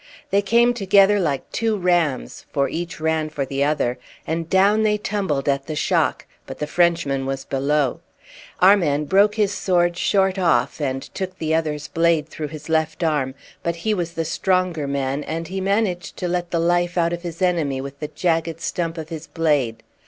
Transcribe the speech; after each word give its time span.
They 0.31 0.41
came 0.41 0.73
together 0.73 1.19
like 1.19 1.51
two 1.51 1.77
rams 1.77 2.47
for 2.51 2.67
each 2.67 2.99
ran 2.99 3.29
for 3.29 3.45
the 3.45 3.63
other 3.63 3.99
and 4.25 4.49
down 4.49 4.81
they 4.81 4.97
tumbled 4.97 5.47
at 5.47 5.67
the 5.67 5.75
shock, 5.75 6.25
but 6.47 6.57
the 6.57 6.65
Frenchman 6.65 7.27
was 7.27 7.45
below. 7.45 7.99
Our 8.61 8.75
man 8.75 9.05
broke 9.05 9.35
his 9.35 9.53
sword 9.53 9.95
short 9.95 10.39
off, 10.39 10.81
and 10.81 11.03
took 11.03 11.37
the 11.37 11.53
other's 11.53 11.87
blade 11.87 12.27
through 12.29 12.47
his 12.47 12.67
left 12.67 13.03
arm; 13.03 13.35
but 13.61 13.75
he 13.85 13.93
was 13.93 14.13
the 14.13 14.25
stronger 14.25 14.87
man, 14.87 15.23
and 15.23 15.49
he 15.49 15.61
managed 15.61 16.17
to 16.17 16.27
let 16.27 16.49
the 16.49 16.57
life 16.57 16.97
out 16.97 17.13
of 17.13 17.21
his 17.21 17.39
enemy 17.39 17.79
with 17.79 17.99
the 17.99 18.07
jagged 18.07 18.59
stump 18.59 18.97
of 18.97 19.09
his 19.09 19.27
blade. 19.27 19.83